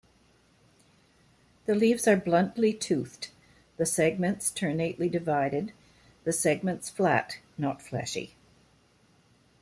The 1.67 1.75
leaves 1.75 2.07
are 2.07 2.17
bluntly 2.17 2.73
toothed, 2.73 3.29
the 3.77 3.85
segments 3.85 4.49
ternately 4.49 5.07
divided 5.09 5.73
the 6.23 6.33
segments 6.33 6.89
flat, 6.89 7.37
not 7.55 7.83
fleshy. 7.83 8.33